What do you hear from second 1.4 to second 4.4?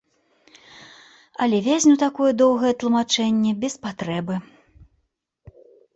Але вязню такое доўгае тлумачэнне без патрэбы.